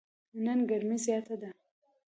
[0.43, 1.49] نن ګرمي زیاته ده.